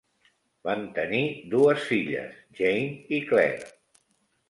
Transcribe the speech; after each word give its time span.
Van 0.69 0.81
tenir 0.95 1.19
dues 1.53 1.85
filles, 1.91 2.43
Jane 2.63 2.91
i 3.21 3.25
Claire. 3.31 3.73